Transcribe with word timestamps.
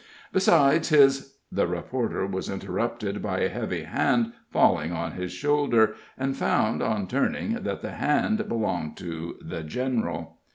Besides, 0.33 0.89
his" 0.89 1.35
The 1.51 1.67
reporter 1.67 2.25
was 2.25 2.49
interrupted 2.49 3.21
by 3.21 3.41
a 3.41 3.49
heavy 3.49 3.83
hand 3.83 4.33
falling 4.49 4.91
on 4.91 5.11
his 5.11 5.31
shoulder, 5.31 5.93
and 6.17 6.35
found, 6.35 6.81
on 6.81 7.05
turning, 7.07 7.61
that 7.61 7.83
the 7.83 7.91
hand 7.91 8.49
belonged 8.49 8.97
to 8.97 9.35
"The 9.45 9.61
General." 9.61 10.39